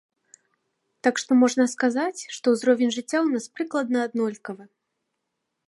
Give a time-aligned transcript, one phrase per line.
[1.07, 4.63] Так што можна сказаць, што ўзровень жыцця ў нас прыкладна аднолькавы.